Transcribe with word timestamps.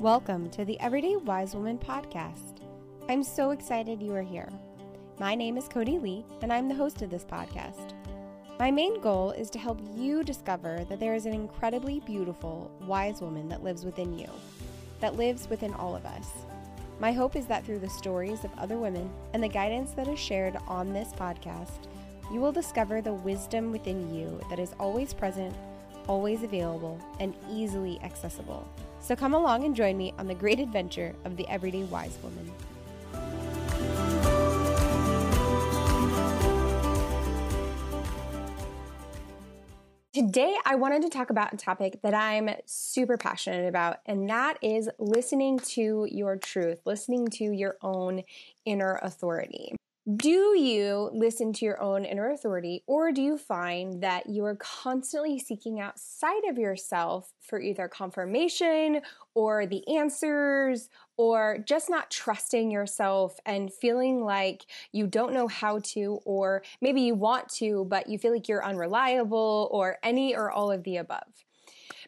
Welcome 0.00 0.48
to 0.52 0.64
the 0.64 0.80
Everyday 0.80 1.16
Wise 1.16 1.54
Woman 1.54 1.76
podcast. 1.76 2.62
I'm 3.10 3.22
so 3.22 3.50
excited 3.50 4.02
you 4.02 4.14
are 4.14 4.22
here. 4.22 4.48
My 5.18 5.34
name 5.34 5.58
is 5.58 5.68
Codie 5.68 6.00
Lea, 6.00 6.24
and 6.40 6.50
I'm 6.50 6.68
the 6.68 6.74
host 6.74 7.02
of 7.02 7.10
this 7.10 7.26
podcast. 7.26 7.92
My 8.58 8.70
main 8.70 8.98
goal 9.02 9.32
is 9.32 9.50
to 9.50 9.58
help 9.58 9.78
you 9.94 10.24
discover 10.24 10.86
that 10.88 11.00
there 11.00 11.14
is 11.14 11.26
an 11.26 11.34
incredibly 11.34 12.00
beautiful, 12.00 12.70
wise 12.86 13.20
woman 13.20 13.46
that 13.50 13.62
lives 13.62 13.84
within 13.84 14.18
you, 14.18 14.30
that 15.00 15.16
lives 15.16 15.50
within 15.50 15.74
all 15.74 15.94
of 15.94 16.06
us. 16.06 16.28
My 16.98 17.12
hope 17.12 17.36
is 17.36 17.44
that 17.48 17.66
through 17.66 17.80
the 17.80 17.90
stories 17.90 18.42
of 18.42 18.58
other 18.58 18.78
women 18.78 19.10
and 19.34 19.42
the 19.42 19.48
guidance 19.48 19.90
that 19.92 20.08
is 20.08 20.18
shared 20.18 20.56
on 20.66 20.94
this 20.94 21.12
podcast, 21.12 21.88
you 22.32 22.40
will 22.40 22.52
discover 22.52 23.02
the 23.02 23.12
wisdom 23.12 23.70
within 23.70 24.14
you 24.14 24.40
that 24.48 24.58
is 24.58 24.72
always 24.80 25.12
present, 25.12 25.54
always 26.06 26.42
available, 26.42 26.98
and 27.20 27.34
easily 27.50 28.00
accessible. 28.02 28.66
So 29.00 29.16
come 29.16 29.34
along 29.34 29.64
and 29.64 29.74
join 29.74 29.96
me 29.96 30.14
on 30.18 30.26
the 30.26 30.34
great 30.34 30.60
adventure 30.60 31.14
of 31.24 31.36
the 31.36 31.48
Everyday 31.48 31.82
Wise 31.84 32.16
Woman. 32.22 32.52
Today, 40.12 40.56
I 40.64 40.74
wanted 40.74 41.02
to 41.02 41.08
talk 41.08 41.30
about 41.30 41.54
a 41.54 41.56
topic 41.56 42.02
that 42.02 42.14
I'm 42.14 42.50
super 42.66 43.16
passionate 43.16 43.68
about, 43.68 43.98
and 44.06 44.28
that 44.28 44.58
is 44.60 44.90
listening 44.98 45.60
to 45.60 46.06
your 46.10 46.36
truth, 46.36 46.80
listening 46.84 47.28
to 47.28 47.44
your 47.44 47.76
own 47.80 48.24
inner 48.64 48.98
authority. 49.02 49.74
Do 50.16 50.58
you 50.58 51.10
listen 51.12 51.52
to 51.52 51.64
your 51.66 51.80
own 51.80 52.06
inner 52.06 52.30
authority, 52.30 52.82
or 52.86 53.12
do 53.12 53.20
you 53.20 53.36
find 53.36 54.02
that 54.02 54.30
you 54.30 54.46
are 54.46 54.56
constantly 54.56 55.38
seeking 55.38 55.78
outside 55.78 56.44
of 56.48 56.56
yourself 56.56 57.34
for 57.42 57.60
either 57.60 57.86
confirmation 57.86 59.02
or 59.34 59.66
the 59.66 59.86
answers, 59.94 60.88
or 61.18 61.58
just 61.66 61.90
not 61.90 62.10
trusting 62.10 62.70
yourself 62.70 63.38
and 63.44 63.72
feeling 63.72 64.24
like 64.24 64.64
you 64.90 65.06
don't 65.06 65.34
know 65.34 65.48
how 65.48 65.80
to, 65.80 66.18
or 66.24 66.62
maybe 66.80 67.02
you 67.02 67.14
want 67.14 67.50
to, 67.50 67.84
but 67.84 68.08
you 68.08 68.18
feel 68.18 68.32
like 68.32 68.48
you're 68.48 68.64
unreliable, 68.64 69.68
or 69.70 69.98
any 70.02 70.34
or 70.34 70.50
all 70.50 70.72
of 70.72 70.82
the 70.84 70.96
above? 70.96 71.44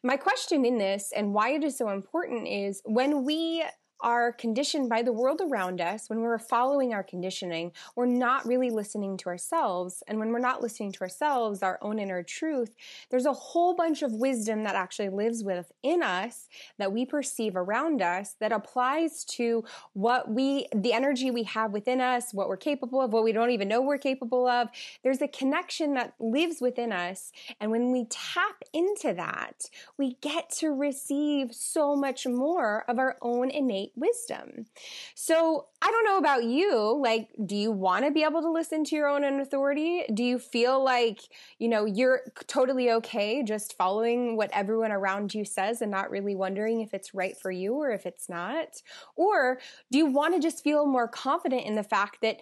My 0.02 0.16
question 0.16 0.64
in 0.64 0.78
this 0.78 1.12
and 1.14 1.34
why 1.34 1.50
it 1.50 1.62
is 1.62 1.76
so 1.76 1.90
important 1.90 2.48
is 2.48 2.80
when 2.84 3.24
we 3.24 3.64
are 4.02 4.32
conditioned 4.32 4.88
by 4.88 5.02
the 5.02 5.12
world 5.12 5.40
around 5.40 5.80
us, 5.80 6.10
when 6.10 6.20
we're 6.20 6.38
following 6.38 6.92
our 6.92 7.02
conditioning, 7.02 7.72
we're 7.96 8.06
not 8.06 8.46
really 8.46 8.70
listening 8.70 9.16
to 9.18 9.26
ourselves. 9.26 10.02
And 10.06 10.18
when 10.18 10.30
we're 10.30 10.38
not 10.38 10.62
listening 10.62 10.92
to 10.92 11.00
ourselves, 11.02 11.62
our 11.62 11.78
own 11.80 11.98
inner 11.98 12.22
truth, 12.22 12.74
there's 13.10 13.26
a 13.26 13.32
whole 13.32 13.74
bunch 13.74 14.02
of 14.02 14.12
wisdom 14.12 14.64
that 14.64 14.74
actually 14.74 15.08
lives 15.08 15.44
within 15.44 16.02
us 16.02 16.48
that 16.78 16.92
we 16.92 17.06
perceive 17.06 17.56
around 17.56 18.02
us 18.02 18.34
that 18.40 18.52
applies 18.52 19.24
to 19.24 19.64
what 19.92 20.30
we, 20.30 20.66
the 20.74 20.92
energy 20.92 21.30
we 21.30 21.44
have 21.44 21.72
within 21.72 22.00
us, 22.00 22.34
what 22.34 22.48
we're 22.48 22.56
capable 22.56 23.00
of, 23.00 23.12
what 23.12 23.24
we 23.24 23.32
don't 23.32 23.50
even 23.50 23.68
know 23.68 23.80
we're 23.80 23.98
capable 23.98 24.46
of. 24.46 24.68
There's 25.02 25.22
a 25.22 25.28
connection 25.28 25.94
that 25.94 26.14
lives 26.18 26.60
within 26.60 26.92
us. 26.92 27.32
And 27.60 27.70
when 27.70 27.92
we 27.92 28.06
tap 28.10 28.62
into 28.72 29.14
that, 29.14 29.70
we 29.96 30.16
get 30.20 30.50
to 30.58 30.70
receive 30.70 31.54
so 31.54 31.94
much 31.94 32.26
more 32.26 32.84
of 32.88 32.98
our 32.98 33.16
own 33.22 33.50
innate 33.50 33.91
wisdom. 33.96 34.66
So 35.14 35.66
I 35.80 35.90
don't 35.90 36.04
know 36.04 36.18
about 36.18 36.44
you. 36.44 37.00
Like, 37.02 37.28
do 37.44 37.56
you 37.56 37.70
want 37.72 38.04
to 38.04 38.10
be 38.10 38.22
able 38.22 38.42
to 38.42 38.50
listen 38.50 38.84
to 38.84 38.96
your 38.96 39.08
own 39.08 39.22
authority? 39.40 40.04
Do 40.12 40.22
you 40.22 40.38
feel 40.38 40.82
like, 40.82 41.20
you 41.58 41.68
know, 41.68 41.84
you're 41.84 42.22
totally 42.46 42.90
okay 42.90 43.42
just 43.42 43.76
following 43.76 44.36
what 44.36 44.50
everyone 44.52 44.92
around 44.92 45.34
you 45.34 45.44
says 45.44 45.82
and 45.82 45.90
not 45.90 46.10
really 46.10 46.34
wondering 46.34 46.80
if 46.80 46.94
it's 46.94 47.14
right 47.14 47.36
for 47.36 47.50
you 47.50 47.74
or 47.74 47.90
if 47.90 48.06
it's 48.06 48.28
not? 48.28 48.82
Or 49.16 49.58
do 49.90 49.98
you 49.98 50.06
want 50.06 50.34
to 50.34 50.40
just 50.40 50.62
feel 50.64 50.86
more 50.86 51.08
confident 51.08 51.66
in 51.66 51.74
the 51.74 51.82
fact 51.82 52.18
that 52.22 52.38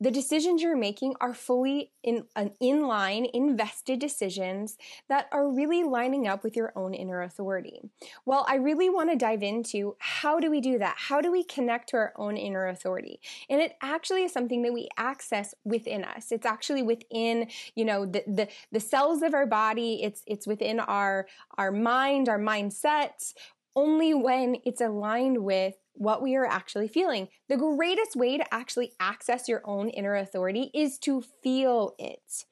the 0.00 0.10
decisions 0.10 0.62
you're 0.62 0.76
making 0.76 1.14
are 1.20 1.34
fully 1.34 1.92
in 2.02 2.24
an 2.34 2.52
inline 2.62 3.30
invested 3.32 3.98
decisions 3.98 4.78
that 5.08 5.28
are 5.30 5.48
really 5.48 5.84
lining 5.84 6.26
up 6.26 6.42
with 6.42 6.56
your 6.56 6.72
own 6.74 6.94
inner 6.94 7.22
authority. 7.22 7.82
Well 8.24 8.44
i 8.48 8.56
really 8.56 8.88
want 8.88 9.10
to 9.10 9.16
dive 9.16 9.42
into 9.42 9.96
how 9.98 10.40
do 10.40 10.50
we 10.50 10.60
do 10.60 10.78
that? 10.78 10.96
How 10.96 11.20
do 11.20 11.30
we 11.30 11.44
connect 11.44 11.90
to 11.90 11.96
our 11.96 12.12
own 12.16 12.36
inner 12.36 12.66
authority? 12.66 13.20
And 13.48 13.60
it 13.60 13.76
actually 13.82 14.24
is 14.24 14.32
something 14.32 14.62
that 14.62 14.72
we 14.72 14.88
access 14.96 15.54
within 15.64 16.04
us. 16.04 16.32
It's 16.32 16.46
actually 16.46 16.82
within 16.82 17.48
you 17.74 17.84
know 17.84 18.06
the 18.06 18.24
the, 18.26 18.48
the 18.72 18.80
cells 18.80 19.22
of 19.22 19.34
our 19.34 19.46
body. 19.46 20.02
It's 20.02 20.22
it's 20.26 20.46
within 20.46 20.80
our 20.80 21.26
our 21.58 21.72
mind 21.72 22.28
our 22.28 22.38
mindset 22.38 23.34
only 23.76 24.14
when 24.14 24.56
it's 24.64 24.80
aligned 24.80 25.38
with 25.38 25.74
what 26.00 26.22
we 26.22 26.34
are 26.34 26.46
actually 26.46 26.88
feeling. 26.88 27.28
The 27.50 27.58
greatest 27.58 28.16
way 28.16 28.38
to 28.38 28.54
actually 28.54 28.94
access 28.98 29.48
your 29.48 29.60
own 29.64 29.90
inner 29.90 30.16
authority 30.16 30.70
is 30.72 30.98
to 31.00 31.22
feel 31.42 31.94
it. 31.98 32.46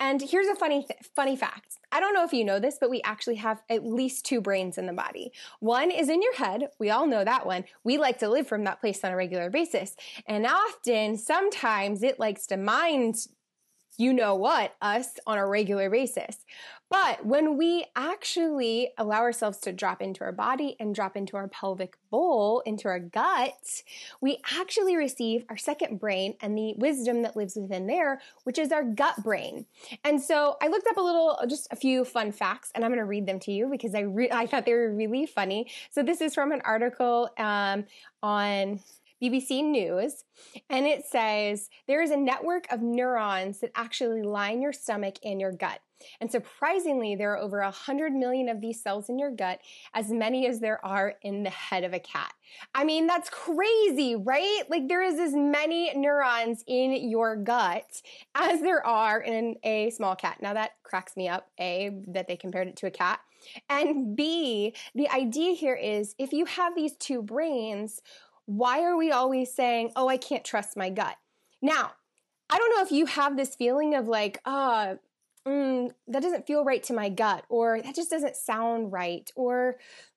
And 0.00 0.20
here's 0.20 0.48
a 0.48 0.56
funny 0.56 0.82
th- 0.82 0.98
funny 1.14 1.36
fact. 1.36 1.76
I 1.92 2.00
don't 2.00 2.12
know 2.12 2.24
if 2.24 2.32
you 2.32 2.44
know 2.44 2.58
this, 2.58 2.76
but 2.80 2.90
we 2.90 3.00
actually 3.02 3.36
have 3.36 3.62
at 3.70 3.86
least 3.86 4.26
two 4.26 4.40
brains 4.40 4.78
in 4.78 4.86
the 4.86 4.92
body. 4.92 5.30
One 5.60 5.92
is 5.92 6.08
in 6.08 6.22
your 6.22 6.34
head. 6.34 6.70
We 6.80 6.90
all 6.90 7.06
know 7.06 7.24
that 7.24 7.46
one. 7.46 7.66
We 7.84 7.98
like 7.98 8.18
to 8.18 8.28
live 8.28 8.48
from 8.48 8.64
that 8.64 8.80
place 8.80 9.04
on 9.04 9.12
a 9.12 9.16
regular 9.16 9.48
basis. 9.48 9.94
And 10.26 10.44
often, 10.44 11.16
sometimes 11.16 12.02
it 12.02 12.18
likes 12.18 12.48
to 12.48 12.56
mind 12.56 13.28
you 13.98 14.12
know 14.12 14.36
what, 14.36 14.74
us 14.80 15.18
on 15.26 15.38
a 15.38 15.46
regular 15.46 15.90
basis. 15.90 16.46
But 16.90 17.26
when 17.26 17.58
we 17.58 17.84
actually 17.94 18.90
allow 18.96 19.20
ourselves 19.20 19.58
to 19.58 19.72
drop 19.72 20.00
into 20.00 20.24
our 20.24 20.32
body 20.32 20.76
and 20.80 20.94
drop 20.94 21.16
into 21.16 21.36
our 21.36 21.48
pelvic 21.48 21.98
bowl, 22.10 22.60
into 22.60 22.88
our 22.88 22.98
gut, 22.98 23.82
we 24.20 24.38
actually 24.58 24.96
receive 24.96 25.44
our 25.50 25.56
second 25.56 26.00
brain 26.00 26.34
and 26.40 26.56
the 26.56 26.74
wisdom 26.78 27.22
that 27.22 27.36
lives 27.36 27.56
within 27.56 27.86
there, 27.86 28.20
which 28.44 28.58
is 28.58 28.72
our 28.72 28.84
gut 28.84 29.22
brain. 29.22 29.66
And 30.02 30.20
so 30.20 30.56
I 30.62 30.68
looked 30.68 30.86
up 30.88 30.96
a 30.96 31.02
little, 31.02 31.38
just 31.48 31.68
a 31.70 31.76
few 31.76 32.04
fun 32.04 32.32
facts, 32.32 32.72
and 32.74 32.84
I'm 32.84 32.90
going 32.90 33.00
to 33.00 33.04
read 33.04 33.26
them 33.26 33.40
to 33.40 33.52
you 33.52 33.68
because 33.70 33.94
I 33.94 34.00
re- 34.00 34.30
I 34.30 34.46
thought 34.46 34.64
they 34.64 34.72
were 34.72 34.94
really 34.94 35.26
funny. 35.26 35.70
So 35.90 36.02
this 36.02 36.20
is 36.20 36.34
from 36.34 36.52
an 36.52 36.62
article 36.64 37.28
um, 37.36 37.84
on 38.22 38.80
BBC 39.22 39.64
News, 39.64 40.24
and 40.70 40.86
it 40.86 41.04
says 41.06 41.68
there 41.86 42.02
is 42.02 42.10
a 42.10 42.16
network 42.16 42.70
of 42.70 42.82
neurons 42.82 43.60
that 43.60 43.72
actually 43.74 44.22
line 44.22 44.62
your 44.62 44.72
stomach 44.72 45.16
and 45.24 45.40
your 45.40 45.52
gut. 45.52 45.80
And 46.20 46.30
surprisingly, 46.30 47.16
there 47.16 47.32
are 47.32 47.38
over 47.38 47.60
100 47.60 48.12
million 48.12 48.48
of 48.48 48.60
these 48.60 48.80
cells 48.82 49.08
in 49.08 49.18
your 49.18 49.30
gut, 49.30 49.60
as 49.94 50.10
many 50.10 50.46
as 50.46 50.60
there 50.60 50.84
are 50.84 51.14
in 51.22 51.42
the 51.42 51.50
head 51.50 51.84
of 51.84 51.92
a 51.92 51.98
cat. 51.98 52.32
I 52.74 52.84
mean, 52.84 53.06
that's 53.06 53.28
crazy, 53.30 54.14
right? 54.14 54.62
Like 54.68 54.88
there 54.88 55.02
is 55.02 55.18
as 55.18 55.34
many 55.34 55.92
neurons 55.96 56.62
in 56.66 57.10
your 57.10 57.36
gut 57.36 58.02
as 58.34 58.60
there 58.60 58.84
are 58.86 59.20
in 59.20 59.56
a 59.64 59.90
small 59.90 60.14
cat. 60.16 60.38
Now 60.40 60.54
that 60.54 60.72
cracks 60.82 61.16
me 61.16 61.28
up, 61.28 61.48
A, 61.60 61.90
that 62.08 62.28
they 62.28 62.36
compared 62.36 62.68
it 62.68 62.76
to 62.76 62.86
a 62.86 62.90
cat. 62.90 63.20
And 63.68 64.16
B, 64.16 64.74
the 64.94 65.08
idea 65.10 65.54
here 65.54 65.76
is 65.76 66.14
if 66.18 66.32
you 66.32 66.44
have 66.46 66.74
these 66.74 66.96
two 66.96 67.22
brains, 67.22 68.00
why 68.48 68.82
are 68.82 68.96
we 68.96 69.12
always 69.12 69.52
saying, 69.52 69.92
oh, 69.94 70.08
I 70.08 70.16
can't 70.16 70.42
trust 70.42 70.74
my 70.74 70.88
gut? 70.88 71.16
Now, 71.60 71.92
I 72.48 72.56
don't 72.56 72.74
know 72.74 72.82
if 72.82 72.90
you 72.90 73.04
have 73.04 73.36
this 73.36 73.54
feeling 73.54 73.94
of 73.94 74.08
like, 74.08 74.40
oh, 74.46 74.98
mm, 75.46 75.90
that 76.06 76.22
doesn't 76.22 76.46
feel 76.46 76.64
right 76.64 76.82
to 76.84 76.94
my 76.94 77.10
gut, 77.10 77.44
or 77.50 77.82
that 77.82 77.94
just 77.94 78.08
doesn't 78.08 78.36
sound 78.36 78.90
right, 78.90 79.30
or 79.36 79.76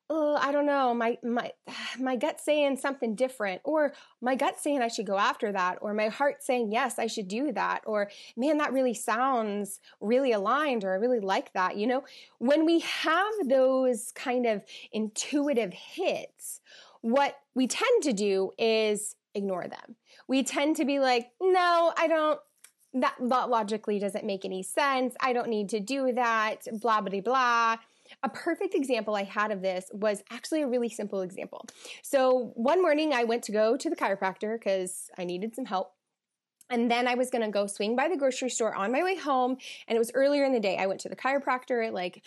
oh, 0.09 0.37
I 0.41 0.53
don't 0.53 0.65
know, 0.65 0.93
my 0.93 1.17
my 1.21 1.51
my 1.99 2.15
gut 2.15 2.39
saying 2.39 2.77
something 2.77 3.15
different, 3.15 3.59
or 3.65 3.91
my 4.21 4.35
gut 4.35 4.57
saying 4.57 4.81
I 4.81 4.87
should 4.87 5.07
go 5.07 5.17
after 5.17 5.51
that, 5.51 5.79
or 5.81 5.93
my 5.93 6.07
heart 6.07 6.41
saying 6.41 6.71
yes, 6.71 6.99
I 6.99 7.07
should 7.07 7.27
do 7.27 7.51
that, 7.51 7.81
or 7.85 8.09
man, 8.37 8.59
that 8.59 8.71
really 8.71 8.93
sounds 8.93 9.81
really 9.99 10.31
aligned, 10.31 10.85
or 10.85 10.93
I 10.93 10.95
really 10.95 11.19
like 11.19 11.51
that. 11.51 11.75
You 11.75 11.87
know, 11.87 12.05
when 12.37 12.65
we 12.65 12.79
have 12.79 13.33
those 13.43 14.13
kind 14.13 14.45
of 14.45 14.63
intuitive 14.93 15.73
hits, 15.73 16.61
what 17.01 17.35
we 17.55 17.67
tend 17.67 18.03
to 18.03 18.13
do 18.13 18.51
is 18.57 19.15
ignore 19.35 19.67
them. 19.67 19.95
We 20.27 20.43
tend 20.43 20.75
to 20.77 20.85
be 20.85 20.99
like, 20.99 21.27
no, 21.41 21.93
I 21.97 22.07
don't, 22.07 22.39
that, 22.93 23.15
that 23.19 23.49
logically 23.49 23.99
doesn't 23.99 24.25
make 24.25 24.45
any 24.45 24.63
sense. 24.63 25.15
I 25.21 25.33
don't 25.33 25.49
need 25.49 25.69
to 25.69 25.79
do 25.79 26.11
that, 26.13 26.67
blah, 26.79 27.01
blah, 27.01 27.21
blah. 27.21 27.77
A 28.23 28.29
perfect 28.29 28.75
example 28.75 29.15
I 29.15 29.23
had 29.23 29.51
of 29.51 29.61
this 29.61 29.89
was 29.93 30.21
actually 30.31 30.61
a 30.63 30.67
really 30.67 30.89
simple 30.89 31.21
example. 31.21 31.65
So 32.01 32.51
one 32.55 32.81
morning 32.81 33.13
I 33.13 33.23
went 33.23 33.43
to 33.43 33.51
go 33.51 33.77
to 33.77 33.89
the 33.89 33.95
chiropractor 33.95 34.59
because 34.59 35.09
I 35.17 35.23
needed 35.23 35.55
some 35.55 35.65
help. 35.65 35.93
And 36.69 36.89
then 36.89 37.07
I 37.07 37.15
was 37.15 37.29
going 37.29 37.43
to 37.43 37.51
go 37.51 37.67
swing 37.67 37.95
by 37.95 38.07
the 38.07 38.17
grocery 38.17 38.49
store 38.49 38.73
on 38.73 38.91
my 38.91 39.03
way 39.03 39.15
home. 39.15 39.57
And 39.87 39.95
it 39.95 39.99
was 39.99 40.11
earlier 40.13 40.45
in 40.45 40.53
the 40.53 40.59
day. 40.59 40.77
I 40.77 40.87
went 40.87 41.01
to 41.01 41.09
the 41.09 41.17
chiropractor 41.17 41.85
at 41.85 41.93
like, 41.93 42.23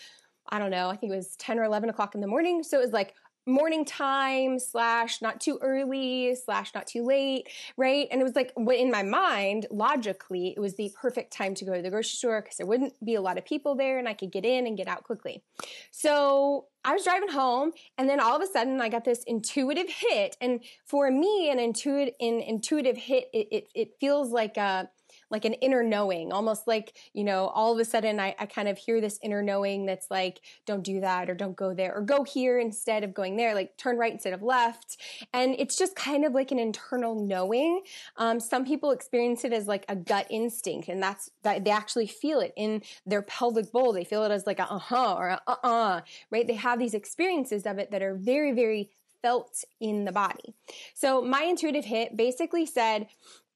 I 0.49 0.59
don't 0.59 0.69
know, 0.69 0.89
I 0.89 0.95
think 0.95 1.11
it 1.11 1.15
was 1.15 1.35
10 1.37 1.57
or 1.57 1.63
11 1.63 1.89
o'clock 1.89 2.13
in 2.13 2.21
the 2.21 2.27
morning. 2.27 2.61
So 2.61 2.77
it 2.77 2.83
was 2.83 2.91
like 2.91 3.15
morning 3.45 3.85
time 3.85 4.59
slash 4.59 5.21
not 5.21 5.39
too 5.39 5.59
early 5.61 6.35
slash 6.35 6.73
not 6.73 6.87
too 6.87 7.05
late, 7.05 7.47
right? 7.77 8.07
And 8.11 8.21
it 8.21 8.23
was 8.23 8.35
like 8.35 8.53
in 8.57 8.91
my 8.91 9.03
mind, 9.03 9.67
logically, 9.69 10.53
it 10.55 10.59
was 10.59 10.75
the 10.75 10.91
perfect 10.99 11.31
time 11.31 11.53
to 11.55 11.65
go 11.65 11.75
to 11.75 11.81
the 11.81 11.89
grocery 11.89 12.15
store 12.15 12.41
because 12.41 12.57
there 12.57 12.65
wouldn't 12.65 12.93
be 13.03 13.15
a 13.15 13.21
lot 13.21 13.37
of 13.37 13.45
people 13.45 13.75
there 13.75 13.99
and 13.99 14.07
I 14.07 14.13
could 14.13 14.31
get 14.31 14.45
in 14.45 14.65
and 14.65 14.77
get 14.77 14.87
out 14.87 15.03
quickly. 15.03 15.43
So 15.91 16.65
I 16.83 16.93
was 16.93 17.03
driving 17.03 17.29
home 17.29 17.71
and 17.97 18.09
then 18.09 18.19
all 18.19 18.35
of 18.35 18.41
a 18.41 18.47
sudden 18.47 18.81
I 18.81 18.89
got 18.89 19.05
this 19.05 19.23
intuitive 19.23 19.89
hit. 19.89 20.37
And 20.41 20.61
for 20.85 21.09
me, 21.11 21.49
an 21.49 21.59
intuitive, 21.59 22.15
an 22.19 22.41
intuitive 22.41 22.97
hit, 22.97 23.29
it, 23.33 23.47
it, 23.51 23.67
it 23.75 23.89
feels 23.99 24.31
like 24.31 24.57
a, 24.57 24.89
like 25.29 25.45
an 25.45 25.53
inner 25.53 25.83
knowing, 25.83 26.31
almost 26.31 26.67
like, 26.67 26.93
you 27.13 27.23
know, 27.23 27.47
all 27.47 27.73
of 27.73 27.79
a 27.79 27.85
sudden 27.85 28.19
I, 28.19 28.35
I 28.39 28.45
kind 28.45 28.67
of 28.67 28.77
hear 28.77 29.01
this 29.01 29.19
inner 29.23 29.41
knowing 29.41 29.85
that's 29.85 30.09
like, 30.09 30.41
don't 30.65 30.83
do 30.83 31.01
that 31.01 31.29
or 31.29 31.35
don't 31.35 31.55
go 31.55 31.73
there 31.73 31.93
or 31.95 32.01
go 32.01 32.23
here 32.23 32.59
instead 32.59 33.03
of 33.03 33.13
going 33.13 33.35
there, 33.35 33.55
like 33.55 33.77
turn 33.77 33.97
right 33.97 34.11
instead 34.11 34.33
of 34.33 34.41
left. 34.41 34.97
And 35.33 35.55
it's 35.57 35.77
just 35.77 35.95
kind 35.95 36.25
of 36.25 36.33
like 36.33 36.51
an 36.51 36.59
internal 36.59 37.15
knowing. 37.15 37.81
Um, 38.17 38.39
some 38.39 38.65
people 38.65 38.91
experience 38.91 39.43
it 39.43 39.53
as 39.53 39.67
like 39.67 39.85
a 39.89 39.95
gut 39.95 40.27
instinct 40.29 40.87
and 40.87 41.01
that's 41.01 41.29
that 41.43 41.63
they 41.63 41.71
actually 41.71 42.07
feel 42.07 42.39
it 42.39 42.53
in 42.55 42.81
their 43.05 43.21
pelvic 43.21 43.71
bowl. 43.71 43.93
They 43.93 44.03
feel 44.03 44.23
it 44.23 44.31
as 44.31 44.45
like 44.45 44.59
a 44.59 44.71
uh-huh 44.71 45.15
or 45.15 45.29
a 45.29 45.41
uh-uh, 45.47 46.01
right? 46.31 46.47
They 46.47 46.53
have 46.55 46.79
these 46.79 46.93
experiences 46.93 47.65
of 47.65 47.77
it 47.77 47.91
that 47.91 48.01
are 48.01 48.15
very, 48.15 48.51
very 48.51 48.89
felt 49.21 49.63
in 49.79 50.05
the 50.05 50.11
body. 50.11 50.53
So 50.93 51.21
my 51.21 51.43
intuitive 51.43 51.85
hit 51.85 52.15
basically 52.15 52.65
said, 52.65 53.07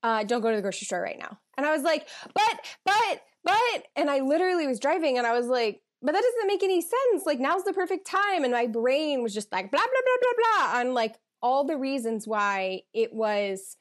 uh, 0.03 0.23
don't 0.23 0.41
go 0.41 0.49
to 0.49 0.55
the 0.55 0.61
grocery 0.61 0.85
store 0.85 1.01
right 1.01 1.19
now. 1.19 1.39
And 1.57 1.65
I 1.65 1.71
was 1.71 1.83
like, 1.83 2.07
but, 2.33 2.65
but, 2.85 3.21
but, 3.43 3.83
and 3.95 4.09
I 4.09 4.19
literally 4.19 4.67
was 4.67 4.79
driving 4.79 5.17
and 5.17 5.27
I 5.27 5.33
was 5.33 5.47
like, 5.47 5.81
but 6.01 6.13
that 6.13 6.23
doesn't 6.23 6.47
make 6.47 6.63
any 6.63 6.81
sense. 6.81 7.25
Like 7.25 7.39
now's 7.39 7.63
the 7.63 7.73
perfect 7.73 8.07
time. 8.07 8.43
And 8.43 8.53
my 8.53 8.67
brain 8.67 9.21
was 9.21 9.33
just 9.33 9.51
like 9.51 9.69
blah, 9.71 9.79
blah, 9.79 9.87
blah, 9.87 10.17
blah, 10.21 10.71
blah 10.71 10.79
on 10.79 10.93
like 10.93 11.15
all 11.41 11.65
the 11.65 11.77
reasons 11.77 12.27
why 12.27 12.81
it 12.93 13.13
was 13.13 13.77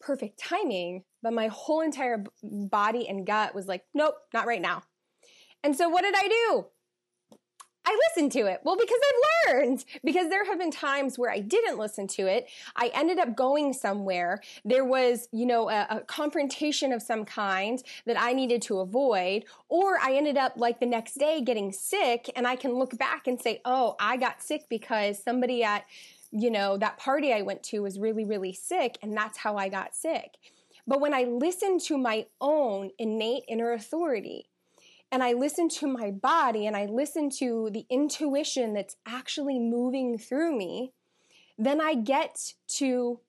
perfect 0.00 0.38
timing. 0.38 1.02
But 1.22 1.32
my 1.32 1.48
whole 1.48 1.80
entire 1.80 2.24
body 2.42 3.08
and 3.08 3.26
gut 3.26 3.54
was 3.54 3.66
like, 3.66 3.82
nope, 3.94 4.14
not 4.32 4.46
right 4.46 4.62
now. 4.62 4.82
And 5.64 5.76
so 5.76 5.88
what 5.88 6.02
did 6.02 6.14
I 6.16 6.28
do? 6.28 6.66
I 7.96 8.10
listened 8.10 8.32
to 8.32 8.46
it. 8.46 8.60
Well, 8.62 8.76
because 8.76 8.98
I've 9.08 9.54
learned, 9.54 9.84
because 10.04 10.28
there 10.28 10.44
have 10.44 10.58
been 10.58 10.70
times 10.70 11.18
where 11.18 11.30
I 11.30 11.40
didn't 11.40 11.78
listen 11.78 12.06
to 12.08 12.26
it. 12.26 12.48
I 12.74 12.90
ended 12.94 13.18
up 13.18 13.36
going 13.36 13.72
somewhere. 13.72 14.42
There 14.64 14.84
was, 14.84 15.28
you 15.32 15.46
know, 15.46 15.70
a, 15.70 15.86
a, 15.90 16.00
confrontation 16.00 16.92
of 16.92 17.02
some 17.02 17.24
kind 17.24 17.82
that 18.04 18.20
I 18.20 18.32
needed 18.32 18.62
to 18.62 18.80
avoid, 18.80 19.44
or 19.68 19.98
I 20.02 20.14
ended 20.14 20.36
up 20.36 20.54
like 20.56 20.78
the 20.80 20.86
next 20.86 21.14
day 21.14 21.40
getting 21.40 21.72
sick 21.72 22.30
and 22.36 22.46
I 22.46 22.56
can 22.56 22.74
look 22.74 22.96
back 22.98 23.26
and 23.26 23.40
say, 23.40 23.60
oh, 23.64 23.96
I 23.98 24.16
got 24.16 24.42
sick 24.42 24.66
because 24.68 25.22
somebody 25.22 25.64
at, 25.64 25.84
you 26.30 26.50
know, 26.50 26.76
that 26.76 26.98
party 26.98 27.32
I 27.32 27.42
went 27.42 27.62
to 27.64 27.80
was 27.80 27.98
really, 27.98 28.24
really 28.24 28.52
sick 28.52 28.98
and 29.02 29.16
that's 29.16 29.38
how 29.38 29.56
I 29.56 29.68
got 29.68 29.94
sick. 29.94 30.36
But 30.86 31.00
when 31.00 31.14
I 31.14 31.24
listened 31.24 31.80
to 31.82 31.98
my 31.98 32.26
own 32.40 32.90
innate 32.98 33.44
inner 33.48 33.72
authority, 33.72 34.48
and 35.12 35.22
I 35.22 35.32
listen 35.32 35.68
to 35.70 35.86
my 35.86 36.10
body 36.10 36.66
and 36.66 36.76
I 36.76 36.86
listen 36.86 37.30
to 37.38 37.70
the 37.72 37.86
intuition 37.88 38.74
that's 38.74 38.96
actually 39.06 39.58
moving 39.58 40.18
through 40.18 40.56
me, 40.56 40.92
then 41.58 41.80
I 41.80 41.94
get 41.94 42.52
to 42.78 43.20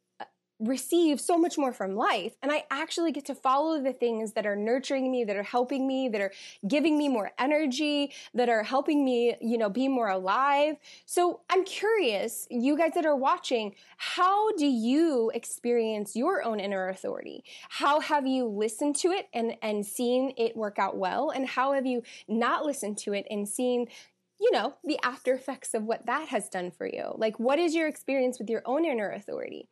receive 0.59 1.21
so 1.21 1.37
much 1.37 1.57
more 1.57 1.71
from 1.71 1.95
life. 1.95 2.35
And 2.41 2.51
I 2.51 2.65
actually 2.71 3.11
get 3.11 3.25
to 3.25 3.35
follow 3.35 3.81
the 3.81 3.93
things 3.93 4.33
that 4.33 4.45
are 4.45 4.55
nurturing 4.55 5.11
me, 5.11 5.23
that 5.23 5.35
are 5.35 5.43
helping 5.43 5.87
me, 5.87 6.09
that 6.09 6.21
are 6.21 6.31
giving 6.67 6.97
me 6.97 7.09
more 7.09 7.31
energy, 7.37 8.11
that 8.33 8.49
are 8.49 8.63
helping 8.63 9.05
me, 9.05 9.35
you 9.39 9.57
know, 9.57 9.69
be 9.69 9.87
more 9.87 10.09
alive. 10.09 10.77
So 11.05 11.41
I'm 11.49 11.63
curious, 11.63 12.47
you 12.49 12.77
guys 12.77 12.93
that 12.95 13.05
are 13.05 13.15
watching, 13.15 13.75
how 13.97 14.51
do 14.53 14.65
you 14.65 15.31
experience 15.33 16.15
your 16.15 16.43
own 16.43 16.59
inner 16.59 16.89
authority? 16.89 17.43
How 17.69 17.99
have 17.99 18.25
you 18.25 18.45
listened 18.45 18.95
to 18.97 19.11
it 19.11 19.27
and, 19.33 19.55
and 19.61 19.85
seen 19.85 20.33
it 20.37 20.55
work 20.55 20.79
out 20.79 20.97
well? 20.97 21.29
And 21.29 21.47
how 21.47 21.73
have 21.73 21.85
you 21.85 22.03
not 22.27 22.65
listened 22.65 22.97
to 22.99 23.13
it 23.13 23.27
and 23.29 23.47
seen 23.47 23.87
you 24.39 24.51
know, 24.51 24.75
the 24.83 24.99
after 25.03 25.33
effects 25.33 25.73
of 25.73 25.83
what 25.83 26.05
that 26.05 26.27
has 26.27 26.47
done 26.47 26.69
for 26.69 26.85
you. 26.85 27.11
Like, 27.15 27.39
what 27.39 27.57
is 27.57 27.73
your 27.73 27.87
experience 27.87 28.37
with 28.37 28.49
your 28.49 28.61
own 28.65 28.85
inner 28.85 29.09
authority? 29.09 29.67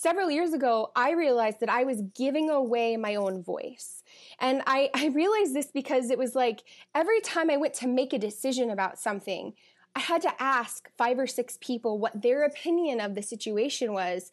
Several 0.00 0.30
years 0.30 0.52
ago, 0.52 0.92
I 0.94 1.10
realized 1.10 1.58
that 1.58 1.68
I 1.68 1.82
was 1.82 2.02
giving 2.14 2.50
away 2.50 2.96
my 2.96 3.16
own 3.16 3.42
voice. 3.42 4.04
And 4.38 4.62
I, 4.66 4.90
I 4.94 5.08
realized 5.08 5.54
this 5.54 5.70
because 5.72 6.10
it 6.10 6.18
was 6.18 6.34
like 6.34 6.62
every 6.94 7.20
time 7.20 7.50
I 7.50 7.56
went 7.56 7.74
to 7.74 7.88
make 7.88 8.12
a 8.12 8.18
decision 8.18 8.70
about 8.70 8.98
something, 8.98 9.54
I 9.94 10.00
had 10.00 10.22
to 10.22 10.42
ask 10.42 10.88
five 10.96 11.18
or 11.18 11.26
six 11.26 11.58
people 11.60 11.98
what 11.98 12.22
their 12.22 12.44
opinion 12.44 13.00
of 13.00 13.14
the 13.14 13.22
situation 13.22 13.92
was 13.92 14.30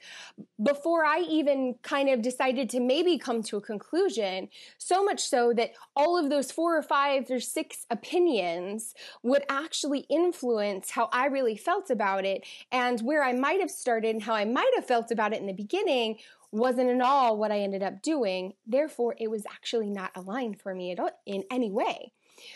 before 0.62 1.04
I 1.06 1.20
even 1.22 1.76
kind 1.82 2.10
of 2.10 2.22
decided 2.22 2.70
to 2.72 2.80
maybe 2.80 3.18
come 3.18 3.42
to 3.44 3.58
a 3.58 3.62
conclusion. 3.62 4.50
So 4.78 5.04
much 5.04 5.22
so 5.22 5.54
that 5.54 5.72
all 5.96 6.18
of 6.18 6.30
those 6.30 6.52
four 6.52 6.78
or 6.78 6.84
five 6.84 7.32
or 7.32 7.40
six 7.40 7.86
opinions 7.90 8.94
would 9.24 9.44
actually 9.50 10.02
influence 10.02 10.92
how 10.92 11.10
I 11.12 11.26
really 11.28 11.58
felt 11.58 11.90
about 11.90 12.26
it. 12.26 12.46
And 12.72 13.02
where 13.02 13.24
I 13.24 13.34
might 13.34 13.60
have 13.60 13.72
started 13.72 14.10
and 14.16 14.24
how 14.24 14.34
I 14.34 14.46
might 14.46 14.72
have 14.76 14.86
felt 14.86 15.12
about 15.12 15.34
it 15.34 15.40
in 15.40 15.48
the 15.48 15.54
beginning 15.54 16.18
wasn't 16.52 16.90
at 16.90 17.02
all 17.02 17.38
what 17.38 17.52
I 17.52 17.60
ended 17.60 17.84
up 17.84 18.02
doing. 18.02 18.54
Therefore, 18.66 19.16
it 19.20 19.30
was 19.30 19.46
actually 19.46 19.90
not 19.90 20.12
aligned 20.16 20.62
for 20.62 20.74
me 20.74 20.92
at 20.92 21.00
all, 21.00 21.12
in 21.26 21.44
any 21.52 21.72
way. 21.72 22.14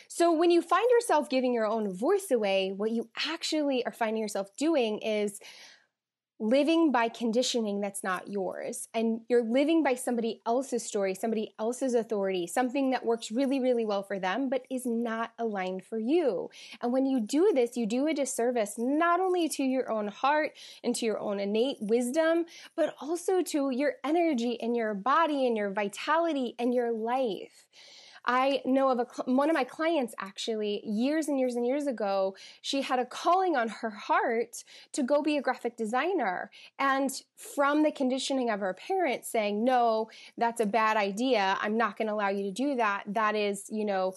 So 0.07 0.31
when 0.31 0.51
you 0.51 0.61
find 0.61 0.87
yourself 0.91 1.29
giving 1.29 1.53
your 1.53 1.65
own 1.65 1.93
voice 1.93 2.31
away, 2.31 2.73
what 2.75 2.91
you 2.91 3.09
actually 3.27 3.85
are 3.85 3.91
finding 3.91 4.21
yourself 4.21 4.49
doing 4.57 4.99
is 4.99 5.39
living 6.41 6.89
by 6.91 7.09
conditioning 7.09 7.81
that's 7.81 8.03
not 8.03 8.29
yours. 8.29 8.87
And 8.93 9.21
you're 9.27 9.43
living 9.43 9.83
by 9.83 9.95
somebody 9.95 10.41
else's 10.45 10.83
story, 10.85 11.13
somebody 11.13 11.53
else's 11.59 11.93
authority, 11.93 12.47
something 12.47 12.91
that 12.91 13.05
works 13.05 13.29
really, 13.29 13.59
really 13.59 13.85
well 13.85 14.03
for 14.03 14.19
them, 14.19 14.47
but 14.47 14.65
is 14.69 14.85
not 14.85 15.31
aligned 15.37 15.83
for 15.83 15.99
you. 15.99 16.49
And 16.81 16.93
when 16.93 17.05
you 17.05 17.19
do 17.19 17.51
this, 17.53 17.75
you 17.75 17.85
do 17.85 18.07
a 18.07 18.13
disservice 18.13 18.75
not 18.77 19.19
only 19.19 19.49
to 19.49 19.63
your 19.63 19.91
own 19.91 20.07
heart 20.07 20.51
and 20.81 20.95
to 20.95 21.05
your 21.05 21.19
own 21.19 21.41
innate 21.41 21.77
wisdom, 21.81 22.45
but 22.75 22.95
also 23.01 23.41
to 23.41 23.69
your 23.71 23.95
energy 24.05 24.57
and 24.61 24.77
your 24.77 24.93
body 24.93 25.45
and 25.45 25.57
your 25.57 25.71
vitality 25.71 26.55
and 26.57 26.73
your 26.73 26.93
life. 26.93 27.67
I 28.25 28.61
know 28.65 28.89
of 28.89 28.99
a 28.99 29.31
one 29.31 29.49
of 29.49 29.53
my 29.53 29.63
clients 29.63 30.13
actually 30.19 30.81
years 30.85 31.27
and 31.27 31.39
years 31.39 31.55
and 31.55 31.65
years 31.65 31.87
ago, 31.87 32.35
she 32.61 32.81
had 32.81 32.99
a 32.99 33.05
calling 33.05 33.55
on 33.55 33.69
her 33.69 33.89
heart 33.89 34.63
to 34.93 35.03
go 35.03 35.21
be 35.21 35.37
a 35.37 35.41
graphic 35.41 35.77
designer. 35.77 36.51
And 36.77 37.11
from 37.35 37.83
the 37.83 37.91
conditioning 37.91 38.49
of 38.49 38.59
her 38.59 38.73
parents 38.73 39.29
saying, 39.29 39.63
"No, 39.63 40.09
that's 40.37 40.61
a 40.61 40.65
bad 40.65 40.97
idea. 40.97 41.57
I'm 41.61 41.77
not 41.77 41.97
going 41.97 42.07
to 42.07 42.13
allow 42.13 42.29
you 42.29 42.43
to 42.43 42.51
do 42.51 42.75
that. 42.75 43.03
That 43.07 43.35
is, 43.35 43.65
you 43.69 43.85
know, 43.85 44.13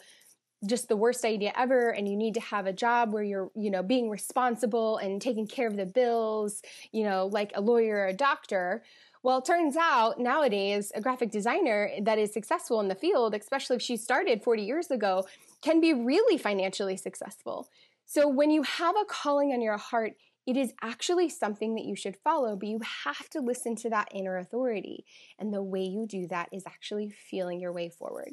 just 0.64 0.88
the 0.88 0.96
worst 0.96 1.24
idea 1.24 1.52
ever 1.56 1.90
and 1.90 2.08
you 2.08 2.16
need 2.16 2.34
to 2.34 2.40
have 2.40 2.66
a 2.66 2.72
job 2.72 3.12
where 3.12 3.22
you're 3.22 3.50
you 3.56 3.70
know 3.70 3.82
being 3.82 4.08
responsible 4.08 4.96
and 4.98 5.20
taking 5.20 5.46
care 5.46 5.66
of 5.66 5.76
the 5.76 5.86
bills 5.86 6.62
you 6.92 7.02
know 7.02 7.28
like 7.32 7.50
a 7.54 7.60
lawyer 7.60 7.96
or 7.96 8.06
a 8.06 8.12
doctor 8.12 8.82
well, 9.22 9.38
it 9.38 9.44
turns 9.44 9.76
out 9.76 10.18
nowadays 10.18 10.90
a 10.94 11.00
graphic 11.00 11.30
designer 11.30 11.90
that 12.02 12.18
is 12.18 12.32
successful 12.32 12.80
in 12.80 12.88
the 12.88 12.94
field, 12.94 13.34
especially 13.34 13.76
if 13.76 13.82
she 13.82 13.96
started 13.96 14.42
40 14.42 14.62
years 14.62 14.90
ago, 14.90 15.24
can 15.60 15.80
be 15.80 15.94
really 15.94 16.36
financially 16.38 16.96
successful. 16.96 17.68
So 18.04 18.26
when 18.28 18.50
you 18.50 18.62
have 18.62 18.96
a 18.96 19.04
calling 19.04 19.52
on 19.52 19.60
your 19.60 19.78
heart, 19.78 20.14
it 20.44 20.56
is 20.56 20.72
actually 20.82 21.28
something 21.28 21.76
that 21.76 21.84
you 21.84 21.94
should 21.94 22.16
follow, 22.16 22.56
but 22.56 22.68
you 22.68 22.80
have 23.04 23.30
to 23.30 23.40
listen 23.40 23.76
to 23.76 23.90
that 23.90 24.08
inner 24.12 24.38
authority. 24.38 25.04
And 25.38 25.54
the 25.54 25.62
way 25.62 25.82
you 25.82 26.04
do 26.06 26.26
that 26.28 26.48
is 26.52 26.64
actually 26.66 27.10
feeling 27.10 27.60
your 27.60 27.72
way 27.72 27.90
forward. 27.90 28.32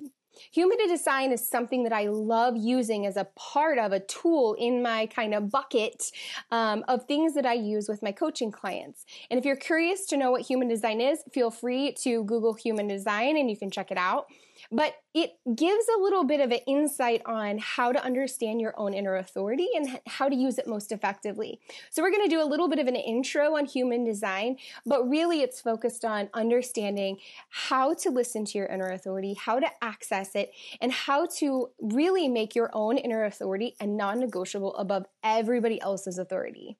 Human 0.52 0.78
design 0.88 1.32
is 1.32 1.48
something 1.48 1.84
that 1.84 1.94
I 1.94 2.08
love 2.08 2.56
using 2.58 3.06
as 3.06 3.18
a 3.18 3.26
part 3.36 3.78
of 3.78 3.92
a 3.92 4.00
tool 4.00 4.56
in 4.56 4.82
my 4.82 5.06
kind 5.08 5.34
of 5.34 5.50
bucket 5.50 6.12
um, 6.52 6.84
of 6.88 7.06
things 7.06 7.34
that 7.36 7.46
I 7.46 7.54
use 7.54 7.88
with 7.88 8.02
my 8.02 8.12
coaching 8.12 8.52
clients. 8.52 9.06
And 9.30 9.38
if 9.38 9.46
you're 9.46 9.56
curious 9.56 10.06
to 10.08 10.18
know 10.18 10.32
what 10.32 10.42
human 10.42 10.68
design 10.68 11.02
is, 11.02 11.24
feel 11.32 11.52
free 11.52 11.94
to 12.02 12.24
Google 12.24 12.54
human 12.54 12.88
design 12.88 13.38
and 13.38 13.50
you 13.50 13.58
can 13.58 13.72
check 13.72 13.92
it 13.92 13.98
out 13.98 14.28
but 14.72 14.96
it 15.14 15.32
gives 15.56 15.86
a 15.98 16.02
little 16.02 16.24
bit 16.24 16.40
of 16.40 16.52
an 16.52 16.60
insight 16.68 17.22
on 17.26 17.58
how 17.58 17.92
to 17.92 18.04
understand 18.04 18.62
your 18.62 18.74
own 18.80 18.94
inner 18.94 19.16
authority 19.16 19.68
and 19.76 20.00
how 20.08 20.30
to 20.30 20.36
use 20.36 20.58
it 20.58 20.68
most 20.68 20.92
effectively. 20.92 21.60
So, 21.90 22.04
we're 22.04 22.12
going 22.12 22.28
to 22.28 22.36
do 22.36 22.42
a 22.42 22.46
little 22.46 22.70
bit 22.70 22.80
of 22.80 22.88
an 22.88 22.96
intro 22.96 23.56
on 23.58 23.66
human 23.66 24.04
design, 24.04 24.58
but 24.86 25.08
really 25.10 25.42
it's 25.42 25.62
focused 25.62 26.06
on 26.06 26.30
understanding 26.34 27.18
how 27.50 27.94
to 27.96 28.10
listen 28.10 28.46
to 28.46 28.58
your 28.58 28.68
inner 28.68 28.92
authority, 28.92 29.34
how 29.34 29.60
to 29.60 29.68
access 29.82 30.36
it, 30.36 30.52
and 30.82 30.92
how 30.92 31.26
to 31.38 31.70
really 31.82 32.28
make 32.28 32.56
your 32.56 32.70
own 32.74 32.98
inner 32.98 33.26
authority 33.26 33.76
a 33.80 33.88
non 33.88 34.20
negotiable 34.20 34.76
above 34.76 35.06
everybody 35.24 35.82
else's 35.82 36.18
authority. 36.18 36.78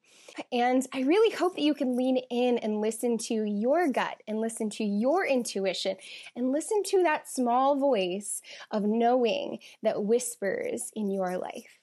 And 0.52 0.86
I 0.92 1.00
really 1.02 1.34
hope 1.34 1.54
that 1.56 1.62
you 1.62 1.74
can 1.74 1.96
lean 1.96 2.18
in 2.30 2.58
and 2.58 2.80
listen 2.80 3.18
to 3.18 3.34
your 3.44 3.88
gut 3.88 4.22
and 4.28 4.40
listen 4.40 4.70
to 4.70 4.84
your 4.84 5.26
intuition 5.26 5.96
and 6.36 6.52
listen 6.52 6.82
to 6.84 7.02
that 7.02 7.28
small 7.28 7.69
voice 7.74 8.42
of 8.70 8.82
knowing 8.82 9.58
that 9.82 10.04
whispers 10.04 10.90
in 10.94 11.10
your 11.10 11.38
life. 11.38 11.78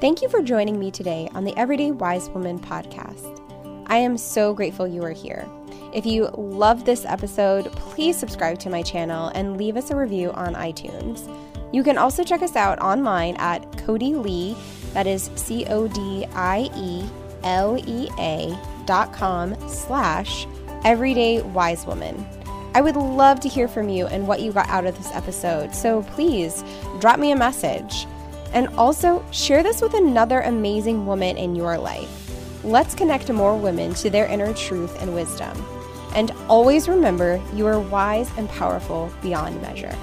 Thank 0.00 0.20
you 0.20 0.28
for 0.28 0.42
joining 0.42 0.78
me 0.78 0.90
today 0.90 1.28
on 1.32 1.44
the 1.44 1.56
Everyday 1.56 1.90
Wise 1.90 2.28
Woman 2.30 2.58
podcast. 2.58 3.42
I 3.86 3.96
am 3.96 4.18
so 4.18 4.52
grateful 4.52 4.86
you 4.86 5.02
are 5.04 5.12
here. 5.12 5.48
If 5.94 6.04
you 6.04 6.28
love 6.36 6.84
this 6.84 7.06
episode, 7.06 7.72
please 7.72 8.16
subscribe 8.16 8.58
to 8.58 8.70
my 8.70 8.82
channel 8.82 9.28
and 9.34 9.56
leave 9.56 9.76
us 9.76 9.90
a 9.90 9.96
review 9.96 10.32
on 10.32 10.54
iTunes. 10.54 11.26
You 11.72 11.82
can 11.82 11.96
also 11.96 12.22
check 12.22 12.42
us 12.42 12.56
out 12.56 12.78
online 12.80 13.36
at 13.36 13.62
Codie 13.72 14.22
Lea, 14.22 14.56
that 14.92 15.06
is 15.06 15.30
C 15.34 15.64
O 15.66 15.88
D 15.88 16.26
I 16.34 16.68
E 16.76 17.08
L 17.42 17.78
E 17.86 18.08
A 18.18 18.58
dot 18.86 19.12
com 19.12 19.56
slash 19.68 20.46
everyday 20.84 21.42
wise 21.42 21.86
woman. 21.86 22.26
I 22.76 22.82
would 22.82 22.96
love 22.96 23.40
to 23.40 23.48
hear 23.48 23.68
from 23.68 23.88
you 23.88 24.06
and 24.06 24.28
what 24.28 24.42
you 24.42 24.52
got 24.52 24.68
out 24.68 24.84
of 24.84 24.98
this 24.98 25.10
episode, 25.14 25.74
so 25.74 26.02
please 26.02 26.62
drop 27.00 27.18
me 27.18 27.32
a 27.32 27.36
message. 27.36 28.06
And 28.52 28.68
also 28.76 29.24
share 29.30 29.62
this 29.62 29.80
with 29.80 29.94
another 29.94 30.42
amazing 30.42 31.06
woman 31.06 31.38
in 31.38 31.56
your 31.56 31.78
life. 31.78 32.10
Let's 32.62 32.94
connect 32.94 33.32
more 33.32 33.56
women 33.56 33.94
to 33.94 34.10
their 34.10 34.26
inner 34.26 34.52
truth 34.52 35.00
and 35.00 35.14
wisdom. 35.14 35.56
And 36.14 36.32
always 36.50 36.86
remember 36.86 37.40
you 37.54 37.66
are 37.66 37.80
wise 37.80 38.30
and 38.36 38.46
powerful 38.50 39.10
beyond 39.22 39.62
measure. 39.62 39.96